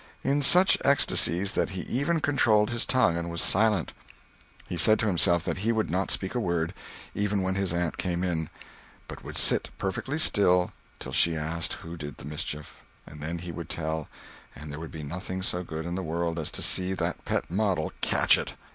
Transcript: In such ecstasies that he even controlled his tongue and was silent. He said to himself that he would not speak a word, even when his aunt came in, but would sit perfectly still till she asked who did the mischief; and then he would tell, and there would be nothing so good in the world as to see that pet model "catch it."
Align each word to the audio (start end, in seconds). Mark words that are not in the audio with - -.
In 0.23 0.41
such 0.41 0.79
ecstasies 0.83 1.51
that 1.51 1.69
he 1.77 1.81
even 1.81 2.21
controlled 2.21 2.71
his 2.71 2.87
tongue 2.87 3.15
and 3.17 3.29
was 3.29 3.39
silent. 3.39 3.93
He 4.65 4.75
said 4.75 4.97
to 4.97 5.05
himself 5.05 5.43
that 5.45 5.59
he 5.59 5.71
would 5.71 5.91
not 5.91 6.09
speak 6.09 6.33
a 6.33 6.39
word, 6.39 6.73
even 7.13 7.43
when 7.43 7.53
his 7.53 7.71
aunt 7.71 7.99
came 7.99 8.23
in, 8.23 8.49
but 9.07 9.23
would 9.23 9.37
sit 9.37 9.69
perfectly 9.77 10.17
still 10.17 10.71
till 10.97 11.11
she 11.11 11.35
asked 11.35 11.73
who 11.73 11.97
did 11.97 12.17
the 12.17 12.25
mischief; 12.25 12.81
and 13.05 13.21
then 13.21 13.37
he 13.37 13.51
would 13.51 13.69
tell, 13.69 14.09
and 14.55 14.71
there 14.71 14.79
would 14.79 14.89
be 14.89 15.03
nothing 15.03 15.43
so 15.43 15.63
good 15.63 15.85
in 15.85 15.93
the 15.93 16.01
world 16.01 16.39
as 16.39 16.49
to 16.49 16.63
see 16.63 16.93
that 16.95 17.23
pet 17.23 17.51
model 17.51 17.93
"catch 18.01 18.39
it." 18.39 18.55